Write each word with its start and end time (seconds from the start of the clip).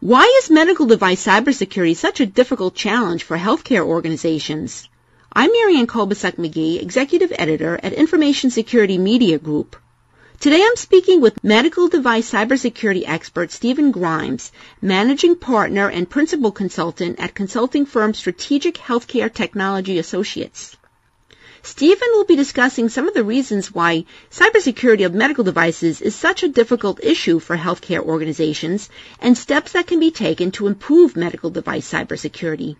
Why 0.00 0.24
is 0.42 0.50
medical 0.50 0.86
device 0.86 1.24
cybersecurity 1.24 1.96
such 1.96 2.18
a 2.18 2.26
difficult 2.26 2.74
challenge 2.74 3.22
for 3.22 3.38
healthcare 3.38 3.86
organizations? 3.86 4.88
I'm 5.32 5.52
Marianne 5.52 5.86
Kolbasuk 5.86 6.34
McGee, 6.34 6.82
Executive 6.82 7.32
Editor 7.38 7.78
at 7.80 7.92
Information 7.92 8.50
Security 8.50 8.98
Media 8.98 9.38
Group. 9.38 9.76
Today 10.40 10.62
I'm 10.62 10.76
speaking 10.76 11.20
with 11.20 11.44
medical 11.44 11.88
device 11.88 12.32
cybersecurity 12.32 13.04
expert 13.06 13.52
Stephen 13.52 13.92
Grimes, 13.92 14.50
Managing 14.82 15.36
Partner 15.36 15.88
and 15.88 16.10
Principal 16.10 16.50
Consultant 16.50 17.20
at 17.20 17.34
consulting 17.34 17.86
firm 17.86 18.14
Strategic 18.14 18.74
Healthcare 18.74 19.32
Technology 19.32 19.98
Associates. 19.98 20.76
Stephen 21.66 22.08
will 22.12 22.24
be 22.26 22.36
discussing 22.36 22.90
some 22.90 23.08
of 23.08 23.14
the 23.14 23.24
reasons 23.24 23.72
why 23.72 24.04
cybersecurity 24.30 25.06
of 25.06 25.14
medical 25.14 25.42
devices 25.42 26.02
is 26.02 26.14
such 26.14 26.42
a 26.42 26.48
difficult 26.48 27.02
issue 27.02 27.38
for 27.38 27.56
healthcare 27.56 28.00
organizations 28.04 28.90
and 29.18 29.38
steps 29.38 29.72
that 29.72 29.86
can 29.86 29.98
be 29.98 30.10
taken 30.10 30.50
to 30.50 30.66
improve 30.66 31.16
medical 31.16 31.48
device 31.48 31.90
cybersecurity. 31.90 32.76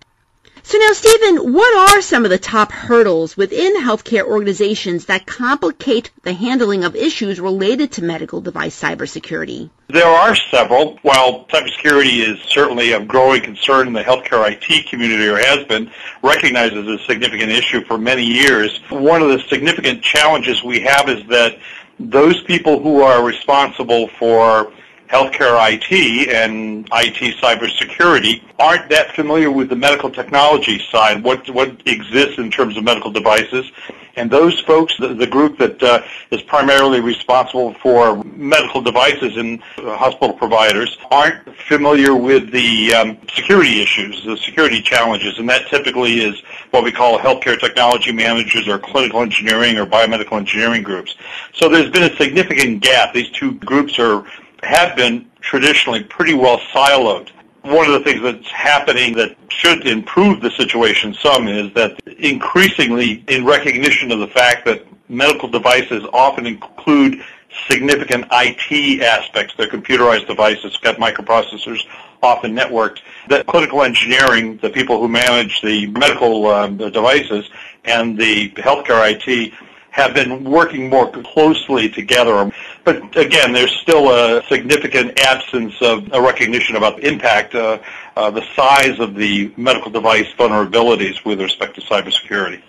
So 0.66 0.78
now, 0.78 0.92
Stephen, 0.94 1.52
what 1.52 1.92
are 1.92 2.00
some 2.00 2.24
of 2.24 2.30
the 2.30 2.38
top 2.38 2.72
hurdles 2.72 3.36
within 3.36 3.76
healthcare 3.76 4.24
organizations 4.24 5.04
that 5.04 5.26
complicate 5.26 6.10
the 6.22 6.32
handling 6.32 6.84
of 6.84 6.96
issues 6.96 7.38
related 7.38 7.92
to 7.92 8.02
medical 8.02 8.40
device 8.40 8.80
cybersecurity? 8.80 9.68
There 9.88 10.06
are 10.06 10.34
several. 10.34 10.98
While 11.02 11.44
cybersecurity 11.44 12.26
is 12.26 12.40
certainly 12.48 12.92
a 12.92 13.04
growing 13.04 13.42
concern 13.42 13.88
in 13.88 13.92
the 13.92 14.02
healthcare 14.02 14.50
IT 14.50 14.88
community, 14.88 15.28
or 15.28 15.36
has 15.36 15.66
been, 15.66 15.90
recognized 16.22 16.72
as 16.72 16.86
a 16.86 16.98
significant 17.04 17.52
issue 17.52 17.84
for 17.84 17.98
many 17.98 18.24
years, 18.24 18.80
one 18.88 19.20
of 19.20 19.28
the 19.28 19.40
significant 19.50 20.02
challenges 20.02 20.64
we 20.64 20.80
have 20.80 21.10
is 21.10 21.26
that 21.28 21.58
those 22.00 22.42
people 22.44 22.82
who 22.82 23.02
are 23.02 23.22
responsible 23.22 24.08
for 24.18 24.72
healthcare 25.14 25.56
IT 25.72 26.28
and 26.28 26.88
IT 26.92 27.36
cybersecurity 27.36 28.42
aren't 28.58 28.88
that 28.88 29.14
familiar 29.14 29.50
with 29.50 29.68
the 29.68 29.76
medical 29.76 30.10
technology 30.10 30.80
side, 30.90 31.22
what, 31.22 31.48
what 31.50 31.70
exists 31.86 32.38
in 32.38 32.50
terms 32.50 32.76
of 32.76 32.82
medical 32.82 33.12
devices. 33.12 33.70
And 34.16 34.30
those 34.30 34.60
folks, 34.60 34.96
the, 34.98 35.08
the 35.08 35.26
group 35.26 35.58
that 35.58 35.82
uh, 35.82 36.02
is 36.30 36.42
primarily 36.42 37.00
responsible 37.00 37.74
for 37.74 38.22
medical 38.24 38.80
devices 38.80 39.36
and 39.36 39.60
uh, 39.78 39.96
hospital 39.96 40.34
providers, 40.34 40.96
aren't 41.10 41.56
familiar 41.68 42.14
with 42.14 42.50
the 42.50 42.94
um, 42.94 43.18
security 43.34 43.82
issues, 43.82 44.24
the 44.24 44.36
security 44.36 44.80
challenges, 44.82 45.38
and 45.38 45.48
that 45.48 45.68
typically 45.68 46.20
is 46.24 46.42
what 46.70 46.84
we 46.84 46.92
call 46.92 47.18
healthcare 47.18 47.58
technology 47.58 48.12
managers 48.12 48.68
or 48.68 48.78
clinical 48.78 49.20
engineering 49.20 49.78
or 49.78 49.86
biomedical 49.86 50.36
engineering 50.38 50.82
groups. 50.82 51.16
So 51.52 51.68
there's 51.68 51.90
been 51.90 52.04
a 52.04 52.16
significant 52.16 52.82
gap. 52.82 53.14
These 53.14 53.30
two 53.30 53.54
groups 53.54 53.98
are 53.98 54.24
have 54.64 54.96
been 54.96 55.30
traditionally 55.40 56.02
pretty 56.04 56.34
well 56.34 56.58
siloed. 56.72 57.30
One 57.62 57.86
of 57.86 57.92
the 57.92 58.00
things 58.00 58.22
that's 58.22 58.50
happening 58.50 59.14
that 59.14 59.36
should 59.48 59.86
improve 59.86 60.40
the 60.40 60.50
situation 60.50 61.14
some 61.14 61.48
is 61.48 61.72
that 61.74 61.98
increasingly 62.18 63.24
in 63.28 63.44
recognition 63.44 64.10
of 64.12 64.18
the 64.18 64.26
fact 64.28 64.66
that 64.66 64.84
medical 65.08 65.48
devices 65.48 66.04
often 66.12 66.46
include 66.46 67.22
significant 67.68 68.26
IT 68.32 69.02
aspects. 69.02 69.54
They're 69.56 69.68
computerized 69.68 70.26
devices, 70.26 70.76
got 70.78 70.96
microprocessors, 70.96 71.80
often 72.22 72.54
networked. 72.54 73.00
That 73.28 73.46
clinical 73.46 73.82
engineering, 73.82 74.58
the 74.58 74.70
people 74.70 75.00
who 75.00 75.08
manage 75.08 75.60
the 75.62 75.86
medical 75.88 76.46
um, 76.48 76.76
the 76.76 76.90
devices, 76.90 77.48
and 77.84 78.18
the 78.18 78.50
healthcare 78.50 79.12
IT 79.12 79.52
have 79.94 80.12
been 80.12 80.42
working 80.42 80.90
more 80.90 81.08
closely 81.08 81.88
together. 81.88 82.50
But 82.82 83.16
again, 83.16 83.52
there's 83.52 83.70
still 83.76 84.10
a 84.10 84.42
significant 84.48 85.20
absence 85.20 85.72
of 85.80 86.12
a 86.12 86.20
recognition 86.20 86.74
about 86.74 86.96
the 86.96 87.06
impact, 87.06 87.54
uh, 87.54 87.78
uh, 88.16 88.32
the 88.32 88.42
size 88.56 88.98
of 88.98 89.14
the 89.14 89.54
medical 89.56 89.92
device 89.92 90.26
vulnerabilities 90.36 91.24
with 91.24 91.40
respect 91.40 91.76
to 91.76 91.80
cybersecurity. 91.80 92.60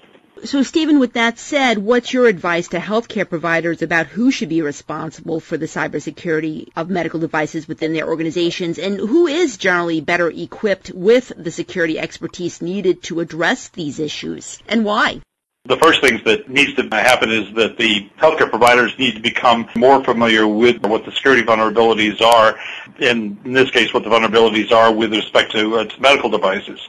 So, 0.43 0.61
Stephen, 0.61 0.99
with 0.99 1.13
that 1.13 1.39
said, 1.39 1.79
what's 1.79 2.13
your 2.13 2.27
advice 2.27 2.67
to 2.67 2.77
healthcare 2.77 3.27
providers 3.27 3.81
about 3.81 4.05
who 4.05 4.29
should 4.29 4.49
be 4.49 4.61
responsible 4.61 5.39
for 5.39 5.57
the 5.57 5.65
cybersecurity 5.65 6.69
of 6.75 6.91
medical 6.91 7.19
devices 7.19 7.67
within 7.67 7.93
their 7.93 8.07
organizations, 8.07 8.77
and 8.77 8.99
who 8.99 9.25
is 9.25 9.57
generally 9.57 9.99
better 9.99 10.29
equipped 10.29 10.91
with 10.93 11.31
the 11.35 11.49
security 11.49 11.97
expertise 11.97 12.61
needed 12.61 13.01
to 13.03 13.19
address 13.19 13.69
these 13.69 13.99
issues, 13.99 14.59
and 14.67 14.85
why? 14.85 15.21
The 15.67 15.77
first 15.77 15.99
things 15.99 16.23
that 16.25 16.47
needs 16.47 16.75
to 16.75 16.83
happen 16.91 17.31
is 17.31 17.51
that 17.55 17.77
the 17.77 18.07
healthcare 18.19 18.49
providers 18.49 18.93
need 18.99 19.15
to 19.15 19.19
become 19.19 19.67
more 19.75 20.03
familiar 20.03 20.47
with 20.47 20.79
what 20.85 21.05
the 21.05 21.11
security 21.11 21.41
vulnerabilities 21.41 22.21
are, 22.21 22.55
in, 22.99 23.35
in 23.45 23.53
this 23.53 23.71
case 23.71 23.91
what 23.91 24.03
the 24.03 24.09
vulnerabilities 24.09 24.71
are 24.71 24.93
with 24.93 25.11
respect 25.11 25.51
to, 25.53 25.77
uh, 25.77 25.85
to 25.85 26.01
medical 26.01 26.29
devices. 26.29 26.87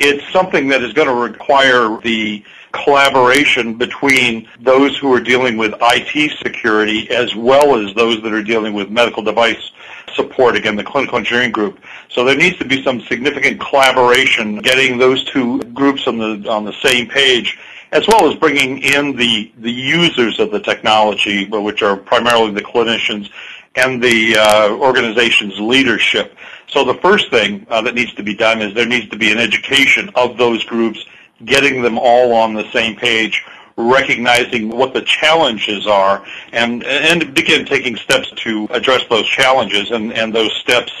It's 0.00 0.26
something 0.32 0.66
that 0.68 0.82
is 0.82 0.92
going 0.92 1.06
to 1.06 1.14
require 1.14 2.00
the 2.02 2.42
collaboration 2.72 3.74
between 3.74 4.48
those 4.60 4.98
who 4.98 5.14
are 5.14 5.20
dealing 5.20 5.56
with 5.56 5.74
IT 5.80 6.38
security 6.38 7.08
as 7.10 7.36
well 7.36 7.76
as 7.76 7.94
those 7.94 8.20
that 8.22 8.32
are 8.32 8.42
dealing 8.42 8.74
with 8.74 8.90
medical 8.90 9.22
device 9.22 9.70
support, 10.14 10.56
again, 10.56 10.74
the 10.74 10.82
clinical 10.82 11.18
engineering 11.18 11.52
group. 11.52 11.78
So 12.08 12.24
there 12.24 12.36
needs 12.36 12.58
to 12.58 12.64
be 12.64 12.82
some 12.82 13.00
significant 13.02 13.60
collaboration, 13.60 14.58
getting 14.58 14.98
those 14.98 15.22
two 15.24 15.60
groups 15.72 16.08
on 16.08 16.18
the, 16.18 16.50
on 16.50 16.64
the 16.64 16.72
same 16.82 17.06
page 17.06 17.56
as 17.92 18.06
well 18.06 18.30
as 18.30 18.34
bringing 18.36 18.78
in 18.78 19.16
the, 19.16 19.52
the 19.58 19.70
users 19.70 20.38
of 20.40 20.50
the 20.50 20.60
technology, 20.60 21.46
which 21.48 21.82
are 21.82 21.96
primarily 21.96 22.52
the 22.52 22.62
clinicians 22.62 23.30
and 23.76 24.02
the 24.02 24.36
uh, 24.36 24.70
organization's 24.72 25.58
leadership. 25.60 26.36
So 26.68 26.84
the 26.84 26.94
first 26.94 27.30
thing 27.30 27.66
uh, 27.70 27.80
that 27.82 27.94
needs 27.94 28.12
to 28.14 28.22
be 28.22 28.34
done 28.34 28.60
is 28.60 28.74
there 28.74 28.86
needs 28.86 29.08
to 29.10 29.16
be 29.16 29.32
an 29.32 29.38
education 29.38 30.10
of 30.14 30.36
those 30.36 30.64
groups, 30.64 31.04
getting 31.44 31.82
them 31.82 31.98
all 31.98 32.32
on 32.34 32.54
the 32.54 32.70
same 32.72 32.96
page, 32.96 33.44
recognizing 33.76 34.68
what 34.68 34.92
the 34.92 35.02
challenges 35.02 35.86
are, 35.86 36.24
and, 36.52 36.84
and 36.84 37.32
begin 37.32 37.64
taking 37.64 37.96
steps 37.96 38.30
to 38.32 38.66
address 38.70 39.02
those 39.08 39.26
challenges. 39.28 39.92
And, 39.92 40.12
and 40.12 40.34
those 40.34 40.52
steps 40.56 40.92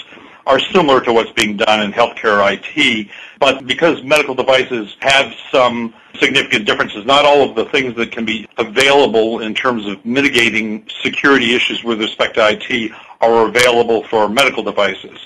are 0.48 0.58
similar 0.58 1.00
to 1.02 1.12
what's 1.12 1.30
being 1.32 1.58
done 1.58 1.82
in 1.82 1.92
healthcare 1.92 2.40
IT. 2.52 3.08
But 3.38 3.66
because 3.66 4.02
medical 4.02 4.34
devices 4.34 4.96
have 5.00 5.32
some 5.52 5.94
significant 6.18 6.66
differences, 6.66 7.04
not 7.04 7.26
all 7.26 7.48
of 7.48 7.54
the 7.54 7.66
things 7.66 7.94
that 7.96 8.10
can 8.10 8.24
be 8.24 8.48
available 8.56 9.40
in 9.40 9.54
terms 9.54 9.86
of 9.86 10.04
mitigating 10.04 10.88
security 11.02 11.54
issues 11.54 11.84
with 11.84 12.00
respect 12.00 12.34
to 12.36 12.48
IT 12.48 12.90
are 13.20 13.46
available 13.46 14.04
for 14.04 14.28
medical 14.28 14.62
devices 14.62 15.18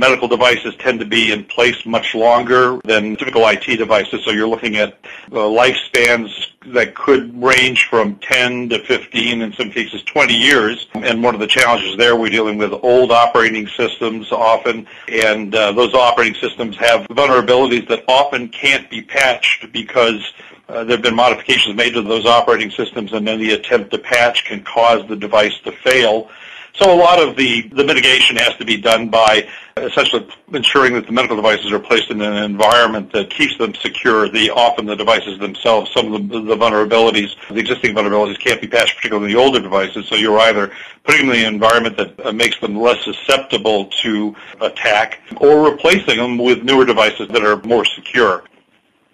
medical 0.00 0.26
devices 0.26 0.74
tend 0.78 0.98
to 0.98 1.06
be 1.06 1.30
in 1.30 1.44
place 1.44 1.84
much 1.84 2.14
longer 2.14 2.80
than 2.84 3.14
typical 3.16 3.46
IT 3.46 3.76
devices. 3.76 4.24
So 4.24 4.30
you're 4.30 4.48
looking 4.48 4.76
at 4.76 4.94
uh, 5.30 5.36
lifespans 5.36 6.30
that 6.66 6.94
could 6.94 7.40
range 7.40 7.86
from 7.88 8.16
10 8.16 8.70
to 8.70 8.78
15, 8.84 9.42
in 9.42 9.52
some 9.52 9.70
cases 9.70 10.02
20 10.04 10.34
years. 10.34 10.88
And 10.94 11.22
one 11.22 11.34
of 11.34 11.40
the 11.40 11.46
challenges 11.46 11.96
there, 11.96 12.16
we're 12.16 12.30
dealing 12.30 12.58
with 12.58 12.72
old 12.82 13.12
operating 13.12 13.68
systems 13.68 14.32
often, 14.32 14.86
and 15.08 15.54
uh, 15.54 15.72
those 15.72 15.94
operating 15.94 16.34
systems 16.34 16.76
have 16.78 17.06
vulnerabilities 17.08 17.86
that 17.88 18.02
often 18.08 18.48
can't 18.48 18.90
be 18.90 19.02
patched 19.02 19.70
because 19.72 20.32
uh, 20.68 20.84
there 20.84 20.96
have 20.96 21.02
been 21.02 21.16
modifications 21.16 21.74
made 21.74 21.94
to 21.94 22.02
those 22.02 22.26
operating 22.26 22.70
systems, 22.70 23.12
and 23.12 23.26
then 23.26 23.38
the 23.38 23.52
attempt 23.52 23.90
to 23.90 23.98
patch 23.98 24.44
can 24.44 24.62
cause 24.62 25.06
the 25.08 25.16
device 25.16 25.58
to 25.60 25.72
fail. 25.72 26.30
So 26.74 26.92
a 26.92 26.96
lot 26.96 27.18
of 27.18 27.36
the, 27.36 27.62
the 27.68 27.84
mitigation 27.84 28.36
has 28.36 28.56
to 28.56 28.64
be 28.64 28.76
done 28.76 29.08
by 29.08 29.48
essentially 29.76 30.26
ensuring 30.52 30.94
that 30.94 31.06
the 31.06 31.12
medical 31.12 31.36
devices 31.36 31.72
are 31.72 31.78
placed 31.78 32.10
in 32.10 32.20
an 32.20 32.42
environment 32.42 33.12
that 33.12 33.30
keeps 33.30 33.56
them 33.58 33.74
secure. 33.74 34.28
The 34.28 34.50
often 34.50 34.86
the 34.86 34.96
devices 34.96 35.38
themselves, 35.38 35.90
some 35.92 36.12
of 36.12 36.28
the, 36.28 36.40
the 36.40 36.56
vulnerabilities, 36.56 37.34
the 37.48 37.58
existing 37.58 37.94
vulnerabilities 37.94 38.38
can't 38.38 38.60
be 38.60 38.66
patched, 38.66 38.96
particularly 38.96 39.32
the 39.32 39.38
older 39.38 39.60
devices. 39.60 40.06
So 40.08 40.14
you're 40.14 40.38
either 40.38 40.72
putting 41.04 41.26
them 41.26 41.36
in 41.36 41.46
an 41.46 41.54
environment 41.54 41.96
that 41.96 42.26
uh, 42.26 42.32
makes 42.32 42.58
them 42.60 42.76
less 42.76 43.02
susceptible 43.04 43.86
to 44.02 44.34
attack, 44.60 45.20
or 45.36 45.70
replacing 45.70 46.18
them 46.18 46.38
with 46.38 46.62
newer 46.62 46.84
devices 46.84 47.28
that 47.28 47.44
are 47.44 47.60
more 47.62 47.84
secure. 47.84 48.44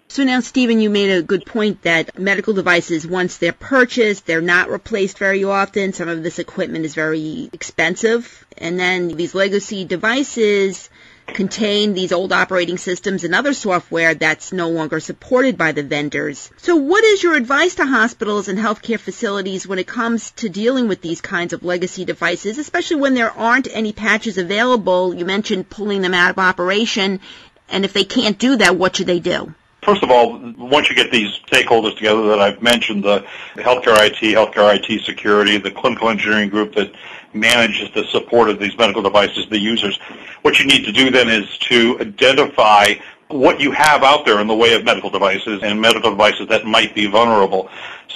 So 0.09 0.23
now, 0.23 0.39
Stephen, 0.39 0.79
you 0.79 0.89
made 0.89 1.11
a 1.11 1.21
good 1.21 1.45
point 1.45 1.81
that 1.81 2.17
medical 2.17 2.53
devices, 2.53 3.05
once 3.05 3.37
they're 3.37 3.51
purchased, 3.51 4.25
they're 4.25 4.41
not 4.41 4.69
replaced 4.69 5.17
very 5.17 5.43
often. 5.43 5.91
Some 5.91 6.07
of 6.07 6.23
this 6.23 6.39
equipment 6.39 6.85
is 6.85 6.95
very 6.95 7.49
expensive. 7.51 8.45
And 8.57 8.79
then 8.79 9.09
these 9.09 9.35
legacy 9.35 9.83
devices 9.83 10.89
contain 11.27 11.93
these 11.93 12.13
old 12.13 12.31
operating 12.31 12.77
systems 12.77 13.25
and 13.25 13.35
other 13.35 13.53
software 13.53 14.13
that's 14.13 14.53
no 14.53 14.69
longer 14.69 15.01
supported 15.01 15.57
by 15.57 15.73
the 15.73 15.83
vendors. 15.83 16.49
So 16.57 16.77
what 16.77 17.03
is 17.03 17.21
your 17.21 17.35
advice 17.35 17.75
to 17.75 17.85
hospitals 17.85 18.47
and 18.47 18.57
healthcare 18.57 18.99
facilities 18.99 19.67
when 19.67 19.77
it 19.77 19.87
comes 19.87 20.31
to 20.31 20.47
dealing 20.47 20.87
with 20.87 21.01
these 21.01 21.19
kinds 21.19 21.51
of 21.51 21.65
legacy 21.65 22.05
devices, 22.05 22.57
especially 22.57 23.01
when 23.01 23.13
there 23.13 23.31
aren't 23.31 23.67
any 23.71 23.91
patches 23.91 24.37
available? 24.37 25.13
You 25.13 25.25
mentioned 25.25 25.69
pulling 25.69 26.01
them 26.01 26.13
out 26.13 26.31
of 26.31 26.39
operation. 26.39 27.19
And 27.67 27.83
if 27.83 27.91
they 27.91 28.05
can't 28.05 28.39
do 28.39 28.55
that, 28.55 28.77
what 28.77 28.95
should 28.95 29.07
they 29.07 29.19
do? 29.19 29.53
First 29.87 30.03
of 30.03 30.11
all, 30.11 30.37
once 30.57 30.89
you 30.89 30.95
get 30.97 31.11
these 31.11 31.39
stakeholders 31.49 31.95
together 31.95 32.27
that 32.27 32.41
I've 32.41 32.61
mentioned, 32.61 33.05
the 33.05 33.25
healthcare 33.55 33.95
IT, 34.05 34.17
healthcare 34.35 34.75
IT 34.75 35.05
security, 35.05 35.57
the 35.57 35.71
clinical 35.71 36.09
engineering 36.09 36.49
group 36.49 36.75
that 36.75 36.91
manages 37.33 37.89
the 37.93 38.03
support 38.11 38.49
of 38.49 38.59
these 38.59 38.77
medical 38.77 39.01
devices, 39.01 39.47
the 39.47 39.57
users, 39.57 39.97
what 40.41 40.59
you 40.59 40.65
need 40.65 40.83
to 40.83 40.91
do 40.91 41.09
then 41.09 41.29
is 41.29 41.57
to 41.59 41.97
identify 42.01 42.95
what 43.29 43.61
you 43.61 43.71
have 43.71 44.03
out 44.03 44.25
there 44.25 44.41
in 44.41 44.47
the 44.47 44.55
way 44.55 44.73
of 44.73 44.83
medical 44.83 45.09
devices 45.09 45.63
and 45.63 45.79
medical 45.79 46.09
devices 46.09 46.49
that 46.49 46.65
might 46.65 46.93
be 46.93 47.07
vulnerable. 47.07 47.69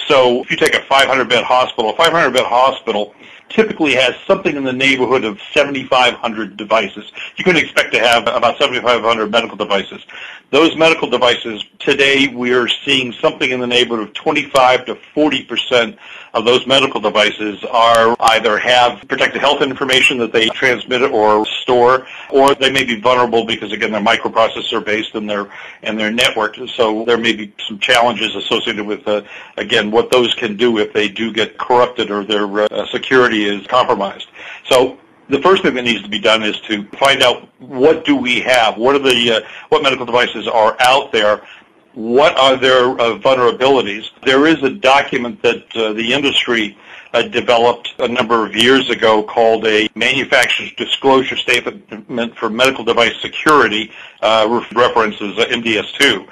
So 0.08 0.42
if 0.42 0.50
you 0.50 0.58
take 0.58 0.74
a 0.74 0.80
500-bed 0.80 1.42
hospital, 1.42 1.88
a 1.88 1.94
500-bed 1.94 2.44
hospital 2.44 3.14
typically 3.52 3.94
has 3.94 4.14
something 4.26 4.56
in 4.56 4.64
the 4.64 4.72
neighborhood 4.72 5.24
of 5.24 5.38
7,500 5.52 6.56
devices. 6.56 7.12
You 7.36 7.44
can 7.44 7.56
expect 7.56 7.92
to 7.92 8.00
have 8.00 8.22
about 8.22 8.58
7,500 8.58 9.30
medical 9.30 9.56
devices. 9.56 10.04
Those 10.50 10.76
medical 10.76 11.08
devices, 11.08 11.64
today 11.78 12.28
we're 12.28 12.68
seeing 12.68 13.12
something 13.12 13.50
in 13.50 13.60
the 13.60 13.66
neighborhood 13.66 14.08
of 14.08 14.14
25 14.14 14.86
to 14.86 14.94
40 15.14 15.44
percent 15.44 15.98
of 16.34 16.44
those 16.44 16.66
medical 16.66 17.00
devices 17.00 17.62
are 17.64 18.16
either 18.20 18.58
have 18.58 19.06
protected 19.08 19.40
health 19.40 19.60
information 19.60 20.16
that 20.18 20.32
they 20.32 20.48
transmit 20.48 21.02
or 21.02 21.46
store, 21.46 22.06
or 22.30 22.54
they 22.54 22.70
may 22.70 22.84
be 22.84 22.98
vulnerable 22.98 23.44
because 23.44 23.72
again 23.72 23.92
they're 23.92 24.00
microprocessor 24.00 24.84
based 24.84 25.14
and 25.14 25.28
they're 25.28 25.48
and 25.82 25.98
they're 25.98 26.12
networked. 26.12 26.68
So 26.70 27.04
there 27.04 27.18
may 27.18 27.32
be 27.32 27.52
some 27.66 27.78
challenges 27.78 28.34
associated 28.34 28.86
with 28.86 29.06
uh, 29.06 29.22
again 29.56 29.90
what 29.90 30.10
those 30.10 30.34
can 30.34 30.56
do 30.56 30.78
if 30.78 30.92
they 30.92 31.08
do 31.08 31.32
get 31.32 31.58
corrupted 31.58 32.10
or 32.10 32.24
their 32.24 32.62
uh, 32.62 32.86
security 32.86 33.41
is 33.44 33.66
compromised. 33.66 34.28
So 34.68 34.98
the 35.28 35.40
first 35.40 35.62
thing 35.62 35.74
that 35.74 35.82
needs 35.82 36.02
to 36.02 36.08
be 36.08 36.18
done 36.18 36.42
is 36.42 36.60
to 36.62 36.84
find 36.98 37.22
out 37.22 37.48
what 37.58 38.04
do 38.04 38.16
we 38.16 38.40
have, 38.40 38.76
what 38.76 38.94
are 38.96 38.98
the 38.98 39.32
uh, 39.32 39.48
what 39.68 39.82
medical 39.82 40.06
devices 40.06 40.46
are 40.48 40.76
out 40.80 41.12
there 41.12 41.42
what 41.94 42.36
are 42.38 42.56
their 42.56 42.88
uh, 43.00 43.18
vulnerabilities. 43.18 44.10
There 44.24 44.46
is 44.46 44.62
a 44.62 44.70
document 44.70 45.42
that 45.42 45.76
uh, 45.76 45.92
the 45.92 46.12
industry 46.12 46.76
uh, 47.12 47.22
developed 47.22 47.94
a 47.98 48.08
number 48.08 48.46
of 48.46 48.54
years 48.54 48.90
ago 48.90 49.22
called 49.22 49.66
a 49.66 49.88
Manufacturer's 49.94 50.72
Disclosure 50.74 51.36
Statement 51.36 52.36
for 52.36 52.50
Medical 52.50 52.84
Device 52.84 53.20
Security, 53.20 53.90
uh, 54.22 54.64
references 54.74 55.36
MDS2. 55.36 56.26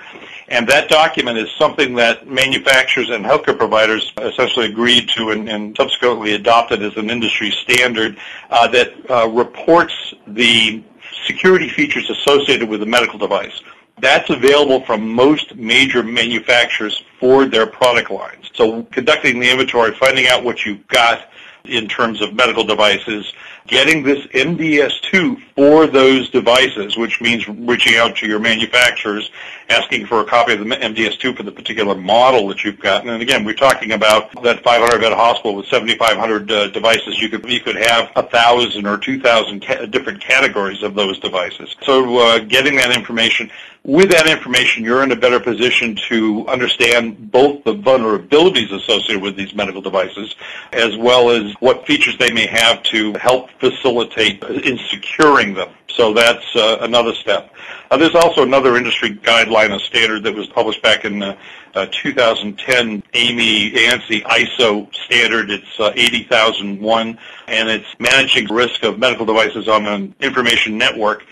And 0.49 0.67
that 0.69 0.88
document 0.88 1.38
is 1.38 1.49
something 1.56 1.94
that 1.94 2.27
manufacturers 2.27 3.11
and 3.11 3.25
healthcare 3.25 3.56
providers 3.56 4.12
essentially 4.21 4.67
agreed 4.67 5.09
to 5.11 5.31
and, 5.31 5.49
and 5.49 5.77
subsequently 5.77 6.35
adopted 6.35 6.83
as 6.83 6.97
an 6.97 7.09
industry 7.09 7.53
standard 7.53 8.19
uh, 8.50 8.67
that 8.69 8.93
uh, 9.09 9.29
reports 9.29 9.94
the 10.26 10.83
security 11.25 11.69
features 11.69 12.11
associated 12.11 12.69
with 12.69 12.83
a 12.83 12.87
medical 12.87 13.19
device. 13.19 13.61
That's 14.00 14.29
available 14.31 14.85
from 14.87 15.09
most 15.09 15.55
major 15.55 16.03
manufacturers 16.03 17.05
for 17.21 17.45
their 17.45 17.67
product 17.67 18.11
lines. 18.11 18.51
So 18.55 18.83
conducting 18.85 19.39
the 19.39 19.51
inventory, 19.51 19.95
finding 19.95 20.27
out 20.27 20.43
what 20.43 20.65
you've 20.65 20.87
got 20.89 21.29
in 21.65 21.87
terms 21.87 22.23
of 22.23 22.35
medical 22.35 22.65
devices, 22.65 23.33
getting 23.67 24.03
this 24.03 24.27
MDS2 24.29 25.41
for 25.55 25.87
those 25.87 26.31
devices, 26.31 26.97
which 26.97 27.21
means 27.21 27.47
reaching 27.49 27.97
out 27.97 28.17
to 28.17 28.27
your 28.27 28.39
manufacturers, 28.39 29.31
asking 29.69 30.07
for 30.07 30.21
a 30.21 30.25
copy 30.25 30.55
of 30.55 30.59
the 30.59 30.65
MDS2 30.65 31.37
for 31.37 31.43
the 31.43 31.53
particular 31.53 31.95
model 31.95 32.49
that 32.49 32.65
you've 32.65 32.81
got. 32.81 33.07
And 33.07 33.23
again, 33.23 33.45
we're 33.45 33.55
talking 33.55 33.93
about 33.93 34.31
that 34.43 34.63
500-bed 34.65 35.13
hospital 35.13 35.55
with 35.55 35.67
7,500 35.67 36.51
uh, 36.51 36.69
devices. 36.69 37.21
You 37.21 37.29
could 37.29 37.49
you 37.49 37.61
could 37.61 37.77
have 37.77 38.09
1,000 38.15 38.87
or 38.87 38.99
2,000 38.99 39.61
ca- 39.65 39.87
different 39.87 40.21
categories 40.21 40.83
of 40.83 40.95
those 40.95 41.19
devices. 41.19 41.77
So 41.83 42.19
uh, 42.19 42.39
getting 42.41 42.77
that 42.77 42.97
information, 42.97 43.51
with 43.82 44.11
that 44.11 44.29
information, 44.29 44.85
you're 44.85 45.03
in 45.03 45.11
a 45.11 45.17
better 45.17 45.41
position 45.41 45.97
to 46.09 46.47
understand 46.49 47.31
both 47.31 47.65
the 47.65 47.75
vulnerabilities 47.75 48.73
associated 48.73 49.23
with 49.23 49.37
these 49.37 49.55
medical 49.55 49.81
devices, 49.81 50.35
as 50.73 50.97
well 50.99 51.31
as 51.31 51.55
what 51.61 51.87
features 51.87 52.17
they 52.19 52.31
may 52.31 52.47
have 52.47 52.82
to 52.85 53.15
help 53.15 53.49
facilitate 53.59 54.43
in 54.44 54.79
securing 54.91 55.55
them. 55.55 55.71
So 55.88 56.12
that's 56.12 56.44
uh, 56.55 56.79
another 56.82 57.15
step. 57.15 57.55
Uh, 57.91 57.97
there's 57.97 58.15
also 58.15 58.43
another 58.43 58.77
industry 58.77 59.15
guideline, 59.17 59.75
a 59.75 59.81
standard 59.81 60.23
that 60.25 60.35
was 60.35 60.47
published 60.47 60.83
back 60.83 61.05
in 61.05 61.23
uh, 61.23 61.37
uh 61.75 61.87
2010, 61.91 63.03
AAMI 63.15 63.73
ANSI 63.75 64.23
ISO 64.23 64.94
standard. 64.94 65.50
It's 65.50 65.81
uh, 65.81 65.93
80001, 65.94 67.19
and 67.49 67.69
it's 67.69 67.87
managing 67.99 68.47
risk 68.49 68.83
of 68.83 68.99
medical 68.99 69.25
devices 69.26 69.69
on 69.69 69.87
an 69.87 70.15
information 70.21 70.79
network. 70.79 71.25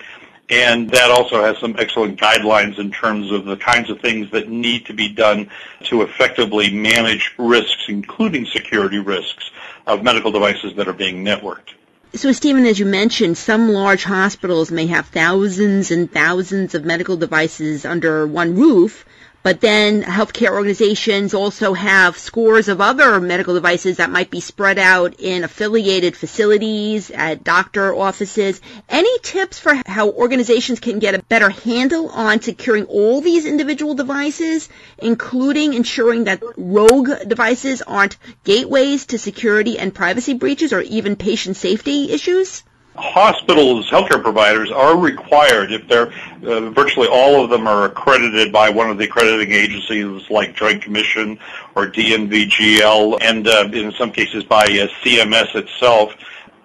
And 0.50 0.88
that 0.90 1.10
also 1.10 1.42
has 1.42 1.58
some 1.58 1.76
excellent 1.78 2.18
guidelines 2.18 2.78
in 2.78 2.90
terms 2.90 3.30
of 3.30 3.44
the 3.44 3.56
kinds 3.56 3.90
of 3.90 4.00
things 4.00 4.30
that 4.30 4.48
need 4.48 4.86
to 4.86 4.94
be 4.94 5.08
done 5.08 5.50
to 5.84 6.02
effectively 6.02 6.70
manage 6.70 7.34
risks, 7.38 7.84
including 7.88 8.46
security 8.46 8.98
risks, 8.98 9.50
of 9.86 10.02
medical 10.02 10.32
devices 10.32 10.74
that 10.76 10.88
are 10.88 10.94
being 10.94 11.24
networked. 11.24 11.74
So, 12.14 12.32
Stephen, 12.32 12.64
as 12.64 12.78
you 12.78 12.86
mentioned, 12.86 13.36
some 13.36 13.68
large 13.68 14.04
hospitals 14.04 14.70
may 14.70 14.86
have 14.86 15.08
thousands 15.08 15.90
and 15.90 16.10
thousands 16.10 16.74
of 16.74 16.82
medical 16.82 17.18
devices 17.18 17.84
under 17.84 18.26
one 18.26 18.56
roof, 18.56 19.04
but 19.48 19.62
then 19.62 20.02
healthcare 20.02 20.50
organizations 20.50 21.32
also 21.32 21.72
have 21.72 22.18
scores 22.18 22.68
of 22.68 22.82
other 22.82 23.18
medical 23.18 23.54
devices 23.54 23.96
that 23.96 24.10
might 24.10 24.30
be 24.30 24.40
spread 24.40 24.78
out 24.78 25.18
in 25.20 25.42
affiliated 25.42 26.14
facilities, 26.14 27.10
at 27.10 27.44
doctor 27.44 27.94
offices. 27.94 28.60
Any 28.90 29.18
tips 29.20 29.58
for 29.58 29.74
how 29.86 30.10
organizations 30.10 30.80
can 30.80 30.98
get 30.98 31.14
a 31.14 31.22
better 31.22 31.48
handle 31.48 32.10
on 32.10 32.42
securing 32.42 32.84
all 32.84 33.22
these 33.22 33.46
individual 33.46 33.94
devices, 33.94 34.68
including 34.98 35.72
ensuring 35.72 36.24
that 36.24 36.42
rogue 36.58 37.08
devices 37.26 37.80
aren't 37.80 38.18
gateways 38.44 39.06
to 39.06 39.18
security 39.18 39.78
and 39.78 39.94
privacy 39.94 40.34
breaches 40.34 40.74
or 40.74 40.82
even 40.82 41.16
patient 41.16 41.56
safety 41.56 42.10
issues? 42.10 42.64
Hospitals, 42.98 43.88
healthcare 43.90 44.22
providers 44.22 44.70
are 44.70 44.98
required, 44.98 45.72
if 45.72 45.86
they're, 45.88 46.12
uh, 46.44 46.70
virtually 46.70 47.08
all 47.08 47.42
of 47.42 47.50
them 47.50 47.66
are 47.66 47.84
accredited 47.84 48.52
by 48.52 48.68
one 48.68 48.90
of 48.90 48.98
the 48.98 49.04
accrediting 49.04 49.52
agencies 49.52 50.28
like 50.30 50.54
Joint 50.54 50.82
Commission 50.82 51.38
or 51.74 51.86
DNVGL, 51.86 53.18
and 53.22 53.46
uh, 53.46 53.68
in 53.72 53.92
some 53.92 54.10
cases 54.10 54.44
by 54.44 54.64
uh, 54.64 54.88
CMS 55.02 55.54
itself. 55.54 56.14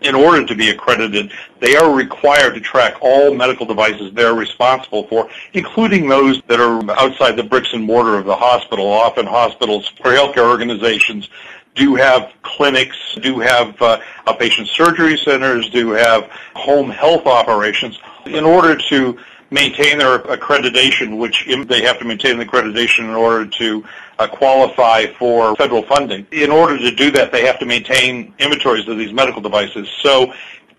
In 0.01 0.15
order 0.15 0.45
to 0.45 0.53
be 0.53 0.69
accredited, 0.69 1.31
they 1.61 1.77
are 1.77 1.95
required 1.95 2.55
to 2.55 2.59
track 2.59 2.95
all 2.99 3.33
medical 3.33 3.65
devices 3.65 4.11
they're 4.11 4.33
responsible 4.33 5.07
for, 5.07 5.29
including 5.53 6.09
those 6.09 6.41
that 6.47 6.59
are 6.59 6.83
outside 6.99 7.37
the 7.37 7.43
bricks 7.43 7.71
and 7.71 7.85
mortar 7.85 8.17
of 8.17 8.25
the 8.25 8.35
hospital. 8.35 8.85
Often 8.85 9.27
hospitals 9.27 9.89
or 10.03 10.11
healthcare 10.11 10.49
organizations 10.49 11.29
do 11.75 11.95
have 11.95 12.31
clinics, 12.43 12.97
do 13.21 13.39
have 13.39 13.81
uh, 13.81 13.99
outpatient 14.27 14.67
surgery 14.67 15.17
centers, 15.17 15.69
do 15.69 15.91
have 15.91 16.25
home 16.55 16.89
health 16.89 17.25
operations. 17.25 17.99
In 18.25 18.43
order 18.43 18.75
to 18.89 19.17
maintain 19.53 19.99
their 19.99 20.19
accreditation, 20.19 21.19
which 21.19 21.47
they 21.67 21.81
have 21.81 21.99
to 21.99 22.05
maintain 22.05 22.37
the 22.37 22.45
accreditation 22.45 22.99
in 22.99 23.11
order 23.11 23.45
to 23.45 23.85
uh, 24.17 24.27
qualify 24.27 25.05
for 25.19 25.55
federal 25.55 25.83
funding. 25.83 26.25
In 26.31 26.49
order 26.49 26.77
to 26.77 26.91
do 26.91 27.11
that, 27.11 27.31
they 27.31 27.45
have 27.45 27.59
to 27.59 27.65
maintain 27.65 28.33
inventories 28.39 28.87
of 28.87 28.97
these 28.97 29.13
medical 29.13 29.41
devices. 29.41 29.87
So 30.01 30.33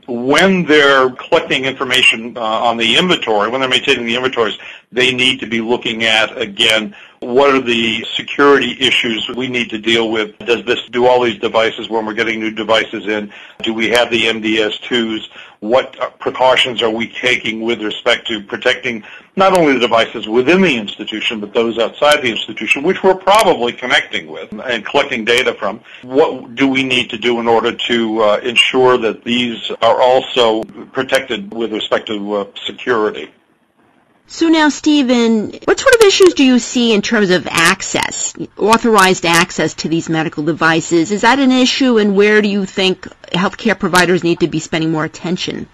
when 0.07 0.65
they're 0.65 1.11
collecting 1.11 1.65
information 1.65 2.37
uh, 2.37 2.41
on 2.41 2.77
the 2.77 2.97
inventory, 2.97 3.49
when 3.49 3.61
they're 3.61 3.71
maintaining 3.71 4.07
the 4.07 4.17
inventories, 4.17 4.59
they 4.93 5.13
need 5.13 5.41
to 5.41 5.47
be 5.47 5.61
looking 5.61 6.05
at, 6.05 6.37
again, 6.37 6.95
what 7.21 7.55
are 7.55 7.61
the 7.61 8.05
security 8.15 8.77
issues 8.81 9.29
we 9.31 9.49
need 9.49 9.71
to 9.71 9.79
deal 9.79 10.11
with? 10.11 10.39
Does 10.41 10.65
this 10.65 10.81
do 10.91 11.07
all 11.07 11.23
these 11.23 11.39
devices 11.39 11.89
when 11.89 12.05
we're 12.05 12.15
getting 12.15 12.39
new 12.39 12.51
devices 12.51 13.07
in? 13.07 13.33
Do 13.63 13.73
we 13.73 13.89
have 13.91 14.11
the 14.11 14.25
MDS2s? 14.25 15.29
What 15.64 16.18
precautions 16.18 16.83
are 16.83 16.90
we 16.90 17.09
taking 17.09 17.62
with 17.62 17.80
respect 17.80 18.28
to 18.28 18.42
protecting 18.42 19.02
not 19.35 19.56
only 19.56 19.73
the 19.73 19.80
devices 19.80 20.28
within 20.28 20.61
the 20.61 20.76
institution, 20.76 21.40
but 21.40 21.54
those 21.54 21.78
outside 21.78 22.21
the 22.21 22.30
institution, 22.30 22.83
which 22.83 23.02
we're 23.02 23.14
probably 23.14 23.73
connecting 23.73 24.26
with 24.26 24.52
and 24.52 24.85
collecting 24.85 25.25
data 25.25 25.54
from? 25.54 25.80
What 26.02 26.54
do 26.54 26.68
we 26.68 26.83
need 26.83 27.09
to 27.11 27.16
do 27.16 27.40
in 27.40 27.49
order 27.49 27.75
to 27.75 28.21
uh, 28.21 28.40
ensure 28.44 28.99
that 28.99 29.25
these 29.25 29.71
are 29.80 30.02
also 30.02 30.64
protected 30.92 31.54
with 31.54 31.73
respect 31.73 32.09
to 32.09 32.35
uh, 32.35 32.44
security? 32.66 33.33
So 34.26 34.49
now, 34.49 34.68
Stephen, 34.68 35.52
what 35.64 35.80
sort 35.80 35.94
issues 36.05 36.35
do 36.35 36.45
you 36.45 36.59
see 36.59 36.93
in 36.93 37.03
terms 37.03 37.31
of 37.31 37.47
access, 37.51 38.35
authorized 38.57 39.27
access 39.27 39.75
to 39.75 39.89
these 39.89 40.09
medical 40.09 40.45
devices? 40.45 41.11
Is 41.11 41.23
that 41.23 41.39
an 41.39 41.51
issue, 41.51 41.99
and 41.99 42.17
where 42.17 42.43
do 42.43 42.49
you 42.49 42.67
think 42.67 43.07
healthcare 43.33 43.79
providers 43.79 44.23
need 44.23 44.41
to 44.41 44.49
be 44.49 44.61
spending 44.61 44.93
more 44.93 45.05
attention? 45.05 45.67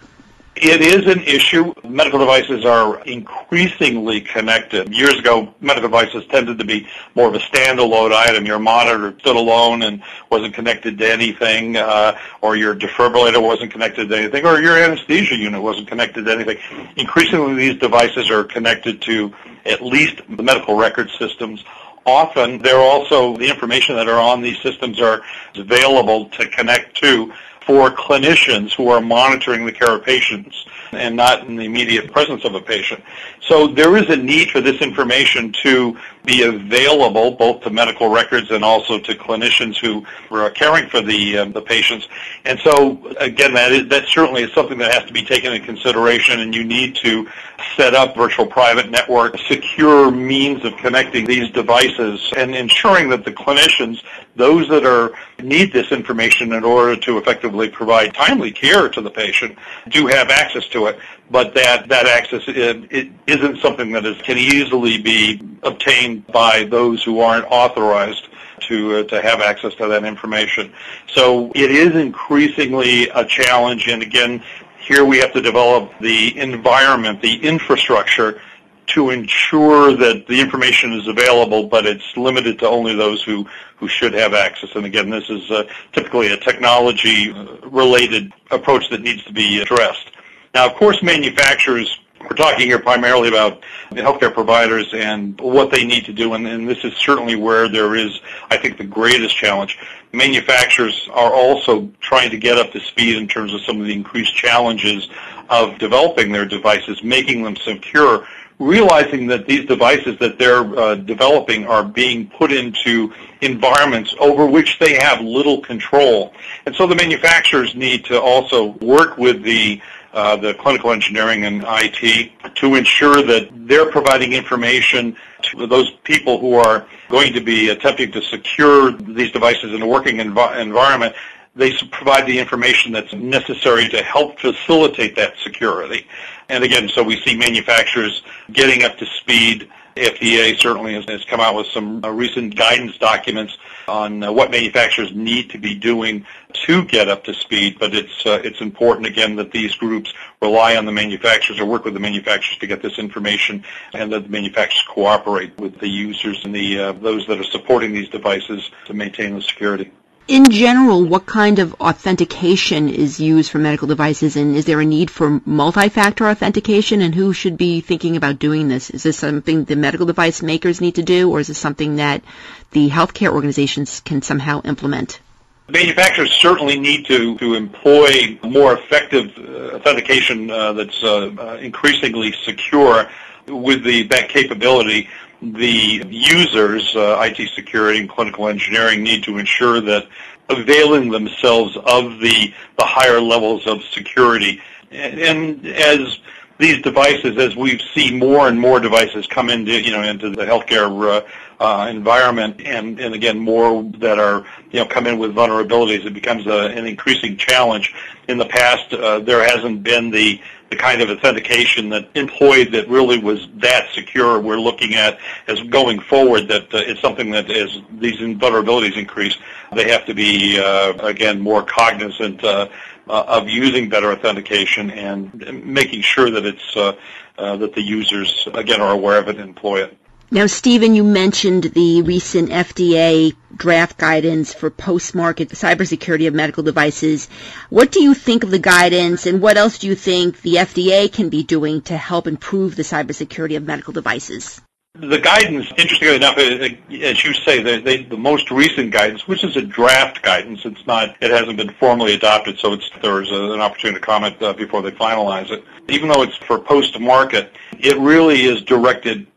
It 0.56 0.82
is 0.82 1.06
an 1.10 1.20
issue. 1.22 1.72
Medical 1.84 2.18
devices 2.18 2.66
are 2.66 3.00
increasingly 3.04 4.20
connected. 4.20 4.92
Years 4.92 5.14
ago, 5.14 5.54
medical 5.60 5.88
devices 5.88 6.26
tended 6.26 6.58
to 6.58 6.64
be 6.64 6.86
more 7.14 7.28
of 7.28 7.34
a 7.34 7.38
standalone 7.38 8.12
item. 8.12 8.44
Your 8.44 8.58
monitor 8.58 9.14
stood 9.20 9.36
alone 9.36 9.82
and 9.82 10.02
wasn't 10.28 10.52
connected 10.52 10.98
to 10.98 11.10
anything, 11.10 11.76
uh, 11.76 12.18
or 12.42 12.56
your 12.56 12.74
defibrillator 12.74 13.42
wasn't 13.42 13.72
connected 13.72 14.10
to 14.10 14.16
anything, 14.18 14.44
or 14.44 14.60
your 14.60 14.76
anesthesia 14.76 15.36
unit 15.36 15.62
wasn't 15.62 15.88
connected 15.88 16.26
to 16.26 16.32
anything. 16.32 16.58
Increasingly, 16.96 17.54
these 17.54 17.80
devices 17.80 18.28
are 18.28 18.44
connected 18.44 19.00
to 19.02 19.32
at 19.66 19.82
least 19.82 20.20
the 20.28 20.42
medical 20.42 20.76
record 20.76 21.10
systems 21.18 21.64
often 22.06 22.58
they're 22.58 22.80
also 22.80 23.36
the 23.36 23.48
information 23.48 23.94
that 23.94 24.08
are 24.08 24.18
on 24.18 24.40
these 24.40 24.60
systems 24.62 25.00
are 25.00 25.22
available 25.54 26.28
to 26.30 26.48
connect 26.48 26.96
to 26.96 27.32
for 27.66 27.90
clinicians 27.90 28.74
who 28.74 28.88
are 28.88 29.00
monitoring 29.00 29.64
the 29.66 29.72
care 29.72 29.92
of 29.92 30.04
patients 30.04 30.64
and 30.92 31.14
not 31.14 31.46
in 31.46 31.56
the 31.56 31.64
immediate 31.64 32.10
presence 32.10 32.44
of 32.44 32.54
a 32.54 32.60
patient. 32.60 33.02
So 33.42 33.68
there 33.68 33.96
is 33.96 34.08
a 34.08 34.16
need 34.16 34.50
for 34.50 34.60
this 34.60 34.80
information 34.80 35.52
to 35.62 35.96
be 36.24 36.42
available 36.42 37.32
both 37.32 37.62
to 37.62 37.70
medical 37.70 38.08
records 38.08 38.50
and 38.50 38.64
also 38.64 38.98
to 38.98 39.14
clinicians 39.14 39.76
who 39.76 40.04
are 40.30 40.50
caring 40.50 40.88
for 40.88 41.00
the 41.00 41.38
um, 41.38 41.52
the 41.52 41.62
patients. 41.62 42.08
And 42.44 42.58
so 42.60 43.14
again, 43.18 43.54
that 43.54 43.72
is 43.72 43.88
that 43.88 44.06
certainly 44.06 44.42
is 44.42 44.52
something 44.52 44.78
that 44.78 44.92
has 44.92 45.04
to 45.04 45.12
be 45.12 45.24
taken 45.24 45.52
into 45.52 45.64
consideration, 45.66 46.40
and 46.40 46.54
you 46.54 46.64
need 46.64 46.96
to 46.96 47.28
set 47.76 47.94
up 47.94 48.16
virtual 48.16 48.46
private 48.46 48.90
network, 48.90 49.38
secure 49.38 50.10
means 50.10 50.64
of 50.64 50.76
connecting 50.76 51.24
these 51.24 51.50
devices, 51.50 52.32
and 52.36 52.54
ensuring 52.54 53.08
that 53.10 53.24
the 53.24 53.32
clinicians, 53.32 54.02
those 54.36 54.68
that 54.68 54.84
are 54.84 55.12
need 55.42 55.72
this 55.72 55.90
information 55.92 56.52
in 56.52 56.64
order 56.64 56.96
to 56.96 57.18
effectively 57.18 57.68
provide 57.68 58.12
timely 58.14 58.50
care 58.50 58.88
to 58.88 59.00
the 59.00 59.10
patient, 59.10 59.56
do 59.88 60.06
have 60.06 60.28
access 60.30 60.66
to 60.68 60.86
it 60.86 60.98
but 61.30 61.54
that, 61.54 61.88
that 61.88 62.06
access 62.06 62.42
it, 62.48 62.88
it 62.90 63.08
isn't 63.26 63.58
something 63.58 63.92
that 63.92 64.04
is, 64.04 64.20
can 64.22 64.36
easily 64.36 65.00
be 65.00 65.40
obtained 65.62 66.09
by 66.18 66.64
those 66.64 67.02
who 67.02 67.20
aren't 67.20 67.46
authorized 67.46 68.28
to, 68.68 68.96
uh, 68.96 69.02
to 69.04 69.20
have 69.22 69.40
access 69.40 69.74
to 69.76 69.88
that 69.88 70.04
information. 70.04 70.72
So 71.14 71.50
it 71.54 71.70
is 71.70 71.94
increasingly 71.94 73.08
a 73.08 73.24
challenge, 73.24 73.88
and 73.88 74.02
again, 74.02 74.42
here 74.78 75.04
we 75.04 75.18
have 75.18 75.32
to 75.32 75.40
develop 75.40 75.92
the 76.00 76.38
environment, 76.38 77.22
the 77.22 77.36
infrastructure 77.42 78.40
to 78.86 79.10
ensure 79.10 79.96
that 79.96 80.26
the 80.26 80.40
information 80.40 80.92
is 80.92 81.06
available, 81.06 81.68
but 81.68 81.86
it's 81.86 82.16
limited 82.16 82.58
to 82.58 82.66
only 82.66 82.94
those 82.94 83.22
who, 83.22 83.46
who 83.76 83.86
should 83.86 84.12
have 84.12 84.34
access. 84.34 84.70
And 84.74 84.84
again, 84.84 85.08
this 85.10 85.30
is 85.30 85.48
uh, 85.50 85.62
typically 85.92 86.32
a 86.32 86.36
technology-related 86.36 88.32
approach 88.50 88.90
that 88.90 89.00
needs 89.00 89.22
to 89.24 89.32
be 89.32 89.60
addressed. 89.60 90.10
Now, 90.54 90.66
of 90.66 90.74
course, 90.74 91.02
manufacturers, 91.04 91.99
we're 92.22 92.36
talking 92.36 92.66
here 92.66 92.78
primarily 92.78 93.28
about 93.28 93.62
healthcare 93.92 94.32
providers 94.32 94.92
and 94.92 95.40
what 95.40 95.70
they 95.70 95.84
need 95.84 96.04
to 96.04 96.12
do, 96.12 96.34
and, 96.34 96.46
and 96.46 96.68
this 96.68 96.84
is 96.84 96.94
certainly 96.94 97.34
where 97.34 97.68
there 97.68 97.94
is, 97.94 98.20
I 98.50 98.56
think, 98.58 98.76
the 98.76 98.84
greatest 98.84 99.36
challenge. 99.36 99.78
Manufacturers 100.12 101.08
are 101.12 101.32
also 101.32 101.90
trying 102.00 102.30
to 102.30 102.38
get 102.38 102.58
up 102.58 102.72
to 102.72 102.80
speed 102.80 103.16
in 103.16 103.26
terms 103.26 103.54
of 103.54 103.62
some 103.62 103.80
of 103.80 103.86
the 103.86 103.92
increased 103.92 104.34
challenges 104.34 105.08
of 105.48 105.78
developing 105.78 106.30
their 106.30 106.44
devices, 106.44 107.02
making 107.02 107.42
them 107.42 107.56
secure, 107.56 108.26
realizing 108.58 109.26
that 109.26 109.46
these 109.46 109.66
devices 109.66 110.18
that 110.18 110.38
they're 110.38 110.78
uh, 110.78 110.94
developing 110.94 111.66
are 111.66 111.82
being 111.82 112.28
put 112.28 112.52
into 112.52 113.12
environments 113.40 114.14
over 114.20 114.44
which 114.46 114.78
they 114.78 114.94
have 114.94 115.22
little 115.22 115.62
control. 115.62 116.34
And 116.66 116.76
so 116.76 116.86
the 116.86 116.94
manufacturers 116.94 117.74
need 117.74 118.04
to 118.04 118.20
also 118.20 118.72
work 118.82 119.16
with 119.16 119.42
the 119.42 119.80
uh, 120.12 120.36
the 120.36 120.54
clinical 120.54 120.90
engineering 120.90 121.44
and 121.44 121.64
IT 121.66 122.32
to 122.56 122.74
ensure 122.74 123.22
that 123.22 123.48
they're 123.52 123.90
providing 123.90 124.32
information 124.32 125.16
to 125.42 125.66
those 125.66 125.90
people 126.04 126.38
who 126.38 126.54
are 126.54 126.86
going 127.08 127.32
to 127.32 127.40
be 127.40 127.68
attempting 127.68 128.10
to 128.12 128.22
secure 128.22 128.92
these 128.92 129.30
devices 129.30 129.72
in 129.72 129.82
a 129.82 129.86
working 129.86 130.16
env- 130.16 130.58
environment 130.58 131.14
they 131.56 131.72
provide 131.90 132.26
the 132.26 132.38
information 132.38 132.92
that's 132.92 133.12
necessary 133.12 133.88
to 133.88 134.02
help 134.02 134.38
facilitate 134.38 135.16
that 135.16 135.34
security. 135.42 136.06
And 136.48 136.62
again, 136.62 136.88
so 136.88 137.02
we 137.02 137.20
see 137.20 137.36
manufacturers 137.36 138.22
getting 138.52 138.84
up 138.84 138.96
to 138.98 139.06
speed 139.06 139.68
FDA 139.96 140.58
certainly 140.58 140.94
has, 140.94 141.04
has 141.06 141.24
come 141.24 141.40
out 141.40 141.56
with 141.56 141.66
some 141.68 142.04
uh, 142.04 142.10
recent 142.10 142.56
guidance 142.56 142.96
documents 142.98 143.58
on 143.90 144.22
uh, 144.22 144.32
what 144.32 144.50
manufacturers 144.50 145.14
need 145.14 145.50
to 145.50 145.58
be 145.58 145.74
doing 145.74 146.24
to 146.52 146.84
get 146.84 147.08
up 147.08 147.24
to 147.24 147.34
speed, 147.34 147.76
but 147.78 147.94
it's 147.94 148.24
uh, 148.24 148.40
it's 148.44 148.60
important 148.60 149.06
again 149.06 149.36
that 149.36 149.50
these 149.50 149.74
groups 149.74 150.12
rely 150.40 150.76
on 150.76 150.84
the 150.86 150.92
manufacturers 150.92 151.58
or 151.60 151.66
work 151.66 151.84
with 151.84 151.94
the 151.94 152.00
manufacturers 152.00 152.58
to 152.58 152.66
get 152.66 152.82
this 152.82 152.98
information, 152.98 153.64
and 153.92 154.12
that 154.12 154.24
the 154.24 154.28
manufacturers 154.28 154.84
cooperate 154.88 155.56
with 155.58 155.78
the 155.80 155.88
users 155.88 156.44
and 156.44 156.54
the 156.54 156.80
uh, 156.80 156.92
those 156.92 157.26
that 157.26 157.38
are 157.38 157.44
supporting 157.44 157.92
these 157.92 158.08
devices 158.08 158.70
to 158.86 158.94
maintain 158.94 159.34
the 159.34 159.42
security 159.42 159.90
in 160.28 160.44
general, 160.50 161.04
what 161.04 161.26
kind 161.26 161.58
of 161.58 161.74
authentication 161.80 162.88
is 162.88 163.18
used 163.18 163.50
for 163.50 163.58
medical 163.58 163.88
devices, 163.88 164.36
and 164.36 164.54
is 164.54 164.64
there 164.64 164.80
a 164.80 164.84
need 164.84 165.10
for 165.10 165.40
multi-factor 165.44 166.28
authentication, 166.28 167.00
and 167.00 167.14
who 167.14 167.32
should 167.32 167.56
be 167.56 167.80
thinking 167.80 168.16
about 168.16 168.38
doing 168.38 168.68
this? 168.68 168.90
Is 168.90 169.02
this 169.02 169.16
something 169.16 169.64
the 169.64 169.76
medical 169.76 170.06
device 170.06 170.42
makers 170.42 170.80
need 170.80 170.94
to 170.96 171.02
do, 171.02 171.30
or 171.30 171.40
is 171.40 171.48
this 171.48 171.58
something 171.58 171.96
that 171.96 172.22
the 172.70 172.88
healthcare 172.90 173.32
organizations 173.32 174.00
can 174.00 174.22
somehow 174.22 174.60
implement? 174.62 175.20
Manufacturers 175.68 176.32
certainly 176.32 176.78
need 176.78 177.06
to, 177.06 177.36
to 177.38 177.54
employ 177.54 178.38
more 178.42 178.74
effective 178.74 179.36
uh, 179.38 179.76
authentication 179.76 180.50
uh, 180.50 180.72
that's 180.72 181.02
uh, 181.02 181.30
uh 181.38 181.58
increasingly 181.60 182.32
secure 182.44 183.08
with 183.46 183.84
the, 183.84 184.04
that 184.04 184.28
capability 184.28 185.08
the 185.42 186.04
users, 186.08 186.94
uh, 186.94 187.20
IT 187.20 187.48
security 187.54 188.00
and 188.00 188.08
clinical 188.08 188.48
engineering, 188.48 189.02
need 189.02 189.22
to 189.24 189.38
ensure 189.38 189.80
that 189.80 190.06
availing 190.48 191.10
themselves 191.10 191.76
of 191.76 192.18
the, 192.18 192.52
the 192.78 192.84
higher 192.84 193.20
levels 193.20 193.66
of 193.66 193.82
security. 193.84 194.60
And, 194.90 195.18
and 195.20 195.66
as 195.66 196.18
these 196.58 196.82
devices, 196.82 197.38
as 197.38 197.56
we 197.56 197.80
see 197.94 198.14
more 198.16 198.46
and 198.48 198.60
more 198.60 198.80
devices 198.80 199.26
come 199.26 199.48
into, 199.48 199.80
you 199.80 199.92
know, 199.92 200.02
into 200.02 200.28
the 200.30 200.44
healthcare 200.44 201.24
uh, 201.58 201.64
uh, 201.64 201.88
environment, 201.88 202.60
and, 202.64 203.00
and 203.00 203.14
again, 203.14 203.38
more 203.38 203.82
that 203.98 204.18
are, 204.18 204.44
you 204.70 204.80
know, 204.80 204.86
come 204.86 205.06
in 205.06 205.18
with 205.18 205.34
vulnerabilities, 205.34 206.04
it 206.04 206.12
becomes 206.12 206.46
a, 206.46 206.66
an 206.68 206.86
increasing 206.86 207.36
challenge. 207.36 207.94
In 208.28 208.36
the 208.36 208.44
past, 208.44 208.92
uh, 208.92 209.20
there 209.20 209.42
hasn't 209.42 209.82
been 209.82 210.10
the 210.10 210.40
the 210.70 210.76
kind 210.76 211.02
of 211.02 211.10
authentication 211.10 211.88
that 211.90 212.08
employed 212.14 212.70
that 212.72 212.88
really 212.88 213.18
was 213.18 213.48
that 213.56 213.88
secure. 213.92 214.40
We're 214.40 214.60
looking 214.60 214.94
at 214.94 215.18
as 215.48 215.60
going 215.64 215.98
forward 215.98 216.46
that 216.48 216.72
uh, 216.72 216.78
it's 216.78 217.00
something 217.00 217.30
that 217.32 217.50
as 217.50 217.78
these 217.98 218.18
vulnerabilities 218.18 218.96
increase, 218.96 219.36
they 219.74 219.90
have 219.90 220.06
to 220.06 220.14
be 220.14 220.60
uh, 220.60 220.92
again 221.04 221.40
more 221.40 221.62
cognizant 221.62 222.42
uh, 222.44 222.68
uh, 223.08 223.24
of 223.26 223.48
using 223.48 223.88
better 223.88 224.12
authentication 224.12 224.90
and 224.92 225.64
making 225.64 226.02
sure 226.02 226.30
that 226.30 226.46
it's 226.46 226.76
uh, 226.76 226.92
uh, 227.38 227.56
that 227.56 227.74
the 227.74 227.82
users 227.82 228.46
again 228.54 228.80
are 228.80 228.92
aware 228.92 229.18
of 229.18 229.28
it 229.28 229.36
and 229.36 229.48
employ 229.48 229.82
it. 229.82 229.96
Now, 230.32 230.46
Stephen, 230.46 230.94
you 230.94 231.02
mentioned 231.02 231.64
the 231.64 232.02
recent 232.02 232.50
FDA 232.50 233.34
draft 233.56 233.98
guidance 233.98 234.54
for 234.54 234.70
post-market 234.70 235.48
cybersecurity 235.48 236.28
of 236.28 236.34
medical 236.34 236.62
devices. 236.62 237.28
What 237.68 237.90
do 237.90 238.00
you 238.00 238.14
think 238.14 238.44
of 238.44 238.52
the 238.52 238.60
guidance, 238.60 239.26
and 239.26 239.42
what 239.42 239.56
else 239.56 239.78
do 239.80 239.88
you 239.88 239.96
think 239.96 240.40
the 240.42 240.54
FDA 240.54 241.12
can 241.12 241.30
be 241.30 241.42
doing 241.42 241.82
to 241.82 241.96
help 241.96 242.28
improve 242.28 242.76
the 242.76 242.84
cybersecurity 242.84 243.56
of 243.56 243.64
medical 243.64 243.92
devices? 243.92 244.60
The 244.94 245.18
guidance, 245.18 245.66
interestingly 245.76 246.16
enough, 246.16 246.38
as 246.38 247.24
you 247.24 247.32
say, 247.32 247.62
the, 247.62 247.80
the, 247.80 248.04
the, 248.04 248.16
most 248.16 248.50
recent 248.50 248.92
guidance, 248.92 249.26
which 249.26 249.42
is 249.42 249.56
a 249.56 249.62
draft 249.62 250.22
guidance, 250.22 250.60
it's 250.64 250.84
not, 250.86 251.16
it 251.20 251.30
hasn't 251.30 251.56
been 251.56 251.72
formally 251.74 252.14
adopted, 252.14 252.58
so 252.58 252.76
there's 253.00 253.30
a, 253.30 253.52
an 253.52 253.60
opportunity 253.60 253.98
to 253.98 254.04
comment 254.06 254.40
uh, 254.42 254.52
before 254.52 254.82
they 254.82 254.90
finalize 254.90 255.50
it. 255.50 255.64
Even 255.88 256.08
though 256.08 256.22
it's 256.22 256.36
for 256.36 256.58
post-market, 256.58 257.52
it 257.78 257.98
really 257.98 258.42
is 258.42 258.62
directed 258.62 259.26
uh, 259.26 259.29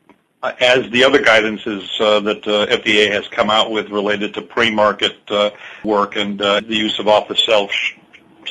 as 0.60 0.90
the 0.92 1.04
other 1.04 1.20
guidances 1.20 1.90
uh, 2.02 2.20
that 2.20 2.46
uh, 2.48 2.66
FDA 2.68 3.10
has 3.12 3.28
come 3.30 3.50
out 3.50 3.72
with 3.72 3.90
related 3.90 4.34
to 4.34 4.42
pre-market 4.42 5.18
uh, 5.30 5.52
work 5.84 6.16
and 6.16 6.42
uh, 6.42 6.60
the 6.62 6.76
use 6.76 7.00
of 7.00 7.08
off-the-shelf 7.08 7.72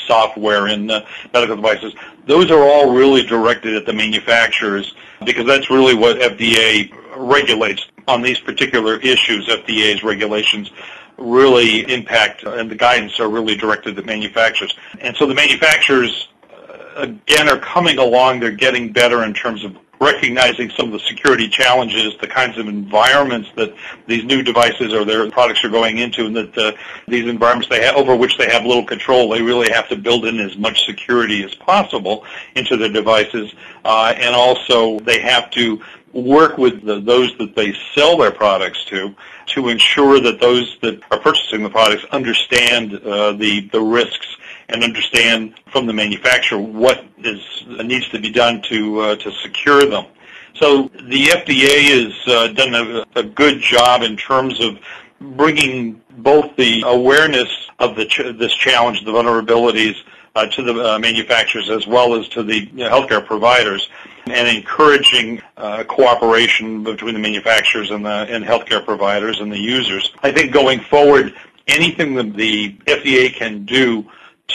software 0.06 0.68
in 0.68 0.86
medical 1.32 1.56
devices, 1.56 1.94
those 2.26 2.50
are 2.50 2.62
all 2.62 2.92
really 2.92 3.22
directed 3.24 3.74
at 3.74 3.86
the 3.86 3.92
manufacturers 3.92 4.94
because 5.24 5.46
that's 5.46 5.70
really 5.70 5.94
what 5.94 6.18
FDA 6.18 6.92
regulates 7.16 7.86
on 8.08 8.22
these 8.22 8.40
particular 8.40 8.96
issues. 8.96 9.46
FDA's 9.46 10.02
regulations 10.02 10.70
really 11.18 11.90
impact 11.92 12.42
and 12.44 12.70
the 12.70 12.74
guidance 12.74 13.20
are 13.20 13.28
really 13.28 13.54
directed 13.54 13.98
at 13.98 14.06
manufacturers. 14.06 14.76
And 15.00 15.16
so 15.16 15.26
the 15.26 15.34
manufacturers, 15.34 16.28
uh, 16.52 16.96
again, 16.96 17.48
are 17.48 17.58
coming 17.58 17.98
along. 17.98 18.40
They're 18.40 18.50
getting 18.50 18.92
better 18.92 19.24
in 19.24 19.34
terms 19.34 19.64
of 19.64 19.76
recognizing 20.02 20.68
some 20.70 20.86
of 20.86 20.92
the 20.92 20.98
security 20.98 21.48
challenges, 21.48 22.16
the 22.20 22.26
kinds 22.26 22.58
of 22.58 22.66
environments 22.66 23.48
that 23.54 23.72
these 24.06 24.24
new 24.24 24.42
devices 24.42 24.92
or 24.92 25.04
their 25.04 25.30
products 25.30 25.64
are 25.64 25.68
going 25.68 25.98
into, 25.98 26.26
and 26.26 26.34
that 26.34 26.58
uh, 26.58 26.72
these 27.06 27.26
environments 27.26 27.68
they 27.68 27.82
have, 27.82 27.94
over 27.94 28.16
which 28.16 28.36
they 28.36 28.50
have 28.50 28.66
little 28.66 28.84
control, 28.84 29.28
they 29.28 29.40
really 29.40 29.70
have 29.70 29.88
to 29.88 29.96
build 29.96 30.26
in 30.26 30.40
as 30.40 30.58
much 30.58 30.84
security 30.84 31.44
as 31.44 31.54
possible 31.54 32.24
into 32.56 32.76
their 32.76 32.92
devices, 32.92 33.54
uh, 33.84 34.12
and 34.16 34.34
also 34.34 34.98
they 35.00 35.20
have 35.20 35.50
to 35.50 35.80
work 36.12 36.58
with 36.58 36.84
the, 36.84 37.00
those 37.00 37.36
that 37.38 37.54
they 37.54 37.74
sell 37.94 38.16
their 38.18 38.32
products 38.32 38.84
to 38.84 39.14
to 39.46 39.68
ensure 39.68 40.20
that 40.20 40.40
those 40.40 40.76
that 40.82 41.00
are 41.10 41.18
purchasing 41.18 41.62
the 41.62 41.70
products 41.70 42.04
understand 42.12 42.94
uh, 42.94 43.32
the 43.32 43.60
the 43.68 43.80
risks 43.80 44.36
and 44.72 44.82
understand 44.82 45.54
from 45.70 45.86
the 45.86 45.92
manufacturer 45.92 46.58
what 46.58 47.04
is 47.18 47.64
needs 47.84 48.08
to 48.08 48.18
be 48.20 48.30
done 48.30 48.62
to 48.62 49.00
uh, 49.00 49.16
to 49.16 49.30
secure 49.42 49.84
them. 49.86 50.06
So 50.54 50.90
the 51.08 51.26
FDA 51.26 52.04
has 52.04 52.14
uh, 52.26 52.48
done 52.48 52.74
a, 52.74 53.04
a, 53.18 53.22
good 53.22 53.60
job 53.60 54.02
in 54.02 54.16
terms 54.16 54.60
of 54.60 54.78
bringing 55.20 56.00
both 56.18 56.54
the 56.56 56.82
awareness 56.86 57.48
of 57.78 57.96
the 57.96 58.04
ch- 58.04 58.36
this 58.38 58.54
challenge, 58.54 59.04
the 59.04 59.12
vulnerabilities, 59.12 59.96
uh, 60.34 60.46
to 60.46 60.62
the 60.62 60.94
uh, 60.94 60.98
manufacturers 60.98 61.70
as 61.70 61.86
well 61.86 62.14
as 62.14 62.28
to 62.28 62.42
the 62.42 62.60
you 62.60 62.72
know, 62.72 62.90
healthcare 62.90 63.24
providers 63.24 63.88
and 64.26 64.48
encouraging 64.48 65.42
uh, 65.56 65.84
cooperation 65.84 66.84
between 66.84 67.14
the 67.14 67.20
manufacturers 67.20 67.90
and 67.90 68.04
the 68.04 68.26
and 68.30 68.44
healthcare 68.44 68.84
providers 68.84 69.40
and 69.40 69.50
the 69.50 69.58
users. 69.58 70.12
I 70.22 70.32
think 70.32 70.52
going 70.52 70.80
forward, 70.80 71.34
anything 71.66 72.14
that 72.14 72.34
the 72.34 72.74
FDA 72.86 73.34
can 73.34 73.64
do 73.64 74.06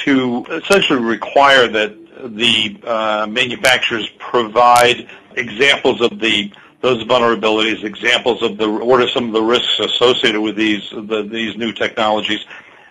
to 0.05 0.45
essentially 0.51 0.99
require 0.99 1.67
that 1.67 1.95
the 2.35 2.79
uh, 2.83 3.27
manufacturers 3.27 4.09
provide 4.17 5.07
examples 5.35 6.01
of 6.01 6.19
the 6.19 6.51
those 6.81 7.03
vulnerabilities, 7.05 7.83
examples 7.83 8.43
of 8.43 8.57
the 8.57 8.69
what 8.69 9.01
are 9.01 9.09
some 9.09 9.25
of 9.25 9.33
the 9.33 9.41
risks 9.41 9.79
associated 9.79 10.41
with 10.41 10.55
these 10.55 10.89
the, 10.91 11.27
these 11.29 11.57
new 11.57 11.71
technologies, 11.73 12.45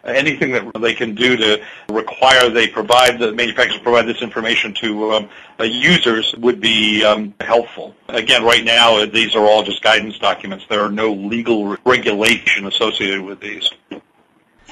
anything 0.05 0.53
that 0.53 0.71
they 0.81 0.95
can 0.95 1.15
do 1.15 1.37
to 1.37 1.63
require 1.89 2.49
they 2.49 2.67
provide 2.67 3.19
the 3.19 3.33
manufacturers 3.33 3.81
provide 3.81 4.07
this 4.07 4.23
information 4.23 4.75
to 4.75 5.13
um, 5.13 5.29
uh, 5.61 5.65
users 5.65 6.35
would 6.37 6.61
be 6.61 7.05
um, 7.05 7.33
helpful. 7.41 7.95
Again, 8.09 8.45
right 8.45 8.65
now 8.65 9.05
these 9.07 9.35
are 9.35 9.45
all 9.45 9.63
just 9.63 9.83
guidance 9.83 10.19
documents. 10.19 10.65
There 10.69 10.81
are 10.81 10.91
no 10.91 11.13
legal 11.13 11.77
regulation 11.85 12.67
associated 12.67 13.21
with 13.21 13.41
these. 13.41 13.71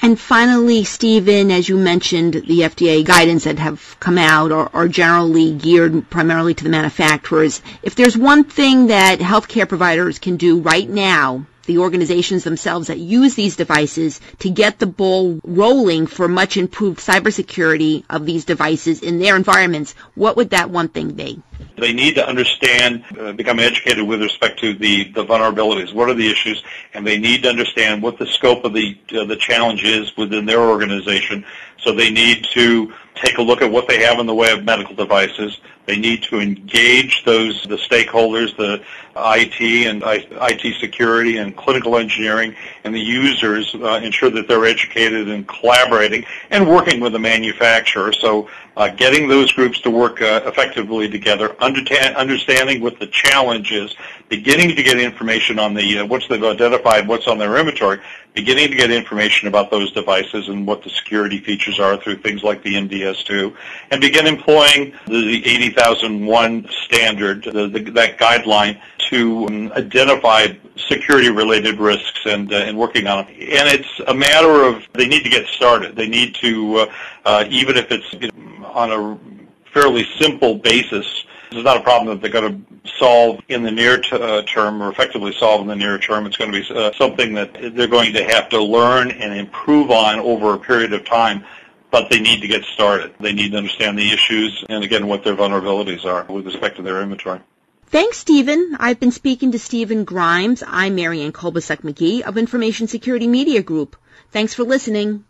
And 0.04 0.20
finally, 0.20 0.84
Stephen, 0.84 1.50
as 1.50 1.66
you 1.66 1.78
mentioned, 1.78 2.34
the 2.34 2.60
FDA 2.60 3.02
guidance 3.02 3.44
that 3.44 3.58
have 3.58 3.96
come 4.00 4.18
out 4.18 4.52
are, 4.52 4.68
are, 4.74 4.86
generally 4.86 5.54
geared 5.54 6.10
primarily 6.10 6.52
to 6.52 6.62
the 6.62 6.68
manufacturers. 6.68 7.62
If 7.82 7.94
there's 7.94 8.14
one 8.14 8.44
thing 8.44 8.88
that 8.88 9.20
healthcare 9.20 9.66
providers 9.66 10.18
can 10.18 10.36
do 10.36 10.60
right 10.60 10.86
now 10.86 11.46
the 11.64 11.78
organizations 11.78 12.44
themselves 12.44 12.88
that 12.88 12.98
use 12.98 13.34
these 13.34 13.56
devices 13.56 14.20
to 14.40 14.50
get 14.50 14.78
the 14.78 14.86
ball 14.86 15.40
rolling 15.44 16.06
for 16.06 16.28
much 16.28 16.56
improved 16.56 17.00
cybersecurity 17.00 18.04
of 18.10 18.26
these 18.26 18.44
devices 18.44 19.02
in 19.02 19.18
their 19.18 19.36
environments, 19.36 19.94
what 20.14 20.36
would 20.36 20.50
that 20.50 20.70
one 20.70 20.88
thing 20.88 21.12
be? 21.12 21.42
They 21.76 21.92
need 21.92 22.14
to 22.14 22.26
understand, 22.26 23.04
uh, 23.18 23.32
become 23.32 23.58
educated 23.58 24.06
with 24.06 24.22
respect 24.22 24.60
to 24.60 24.74
the, 24.74 25.04
the 25.12 25.24
vulnerabilities. 25.24 25.92
What 25.92 26.08
are 26.08 26.14
the 26.14 26.30
issues? 26.30 26.62
And 26.92 27.06
they 27.06 27.18
need 27.18 27.42
to 27.42 27.48
understand 27.48 28.02
what 28.02 28.18
the 28.18 28.26
scope 28.26 28.64
of 28.64 28.72
the, 28.72 28.98
uh, 29.12 29.24
the 29.24 29.36
challenge 29.36 29.84
is 29.84 30.16
within 30.16 30.46
their 30.46 30.60
organization. 30.60 31.44
So 31.78 31.92
they 31.92 32.10
need 32.10 32.46
to 32.52 32.92
take 33.14 33.38
a 33.38 33.42
look 33.42 33.62
at 33.62 33.70
what 33.70 33.88
they 33.88 34.02
have 34.02 34.18
in 34.18 34.26
the 34.26 34.34
way 34.34 34.50
of 34.52 34.64
medical 34.64 34.94
devices. 34.94 35.58
They 35.86 35.96
need 35.96 36.22
to 36.24 36.40
engage 36.40 37.24
those 37.24 37.62
the 37.64 37.76
stakeholders, 37.76 38.56
the 38.56 38.82
IT 39.16 39.86
and 39.86 40.02
IT 40.06 40.80
security 40.80 41.36
and 41.36 41.56
clinical 41.56 41.96
engineering, 41.98 42.56
and 42.84 42.94
the 42.94 43.00
users. 43.00 43.74
Uh, 43.74 44.00
ensure 44.02 44.30
that 44.30 44.48
they're 44.48 44.64
educated 44.64 45.28
and 45.28 45.46
collaborating 45.46 46.24
and 46.50 46.68
working 46.68 47.00
with 47.00 47.12
the 47.12 47.18
manufacturer. 47.18 48.12
So, 48.12 48.48
uh, 48.76 48.88
getting 48.88 49.28
those 49.28 49.52
groups 49.52 49.80
to 49.82 49.90
work 49.90 50.20
uh, 50.20 50.40
effectively 50.46 51.08
together, 51.08 51.54
understanding 51.60 52.80
what 52.80 52.98
the 52.98 53.06
challenge 53.06 53.72
is, 53.72 53.94
beginning 54.28 54.74
to 54.74 54.82
get 54.82 54.98
information 54.98 55.58
on 55.58 55.74
the 55.74 55.98
uh, 55.98 56.06
once 56.06 56.26
they've 56.28 56.42
identified 56.42 57.06
what's 57.06 57.28
on 57.28 57.38
their 57.38 57.56
inventory, 57.56 58.00
beginning 58.34 58.68
to 58.68 58.76
get 58.76 58.90
information 58.90 59.46
about 59.46 59.70
those 59.70 59.92
devices 59.92 60.48
and 60.48 60.66
what 60.66 60.82
the 60.82 60.90
security 60.90 61.38
features 61.38 61.78
are 61.78 61.96
through 61.96 62.16
things 62.16 62.42
like 62.42 62.62
the 62.64 62.74
MDS2, 62.74 63.54
and 63.92 64.00
begin 64.00 64.26
employing 64.26 64.92
the 65.06 65.42
80001 65.46 66.68
standard, 66.84 67.44
the, 67.44 67.68
the, 67.68 67.90
that 67.92 68.18
guideline, 68.18 68.80
to 68.98 69.46
um, 69.46 69.72
identify 69.72 70.48
security-related 70.88 71.78
risks 71.78 72.26
and, 72.26 72.52
uh, 72.52 72.56
and 72.56 72.76
working 72.76 73.06
on 73.06 73.24
them. 73.24 73.34
And 73.34 73.68
it's 73.68 74.00
a 74.08 74.14
matter 74.14 74.64
of 74.64 74.82
they 74.94 75.06
need 75.06 75.22
to 75.22 75.30
get 75.30 75.46
started. 75.46 75.94
They 75.94 76.08
need 76.08 76.34
to, 76.36 76.76
uh, 76.76 76.92
uh, 77.24 77.44
even 77.48 77.76
if 77.76 77.92
it's 77.92 78.12
you 78.14 78.30
know, 78.32 78.66
on 78.66 78.90
a 78.90 79.70
fairly 79.72 80.06
simple 80.18 80.56
basis, 80.56 81.06
this 81.54 81.60
is 81.60 81.64
not 81.64 81.76
a 81.76 81.82
problem 81.82 82.08
that 82.08 82.20
they're 82.20 82.40
going 82.40 82.66
to 82.84 82.90
solve 82.98 83.40
in 83.48 83.62
the 83.62 83.70
near 83.70 83.98
t- 83.98 84.16
uh, 84.16 84.42
term 84.42 84.82
or 84.82 84.90
effectively 84.90 85.32
solve 85.38 85.60
in 85.60 85.68
the 85.68 85.76
near 85.76 85.98
term. 85.98 86.26
It's 86.26 86.36
going 86.36 86.50
to 86.50 86.60
be 86.60 86.74
uh, 86.74 86.92
something 86.98 87.34
that 87.34 87.54
they're 87.54 87.86
going 87.86 88.12
to 88.14 88.24
have 88.24 88.48
to 88.48 88.60
learn 88.60 89.12
and 89.12 89.32
improve 89.32 89.90
on 89.92 90.18
over 90.18 90.54
a 90.54 90.58
period 90.58 90.92
of 90.92 91.04
time 91.04 91.44
but 91.92 92.10
they 92.10 92.18
need 92.18 92.40
to 92.40 92.48
get 92.48 92.64
started. 92.64 93.14
They 93.20 93.32
need 93.32 93.52
to 93.52 93.56
understand 93.56 93.96
the 93.96 94.10
issues 94.10 94.64
and 94.68 94.82
again 94.82 95.06
what 95.06 95.22
their 95.22 95.36
vulnerabilities 95.36 96.04
are 96.04 96.24
with 96.24 96.44
respect 96.44 96.74
to 96.76 96.82
their 96.82 97.00
inventory. 97.00 97.38
Thanks, 97.86 98.18
Stephen. 98.18 98.76
I've 98.80 98.98
been 98.98 99.12
speaking 99.12 99.52
to 99.52 99.60
Stephen 99.60 100.02
Grimes. 100.02 100.64
I'm 100.66 100.96
Marianne 100.96 101.30
Kolbasuk 101.30 101.82
McGee 101.82 102.22
of 102.22 102.36
Information 102.36 102.88
Security 102.88 103.28
Media 103.28 103.62
Group. 103.62 103.94
Thanks 104.32 104.54
for 104.54 104.64
listening. 104.64 105.24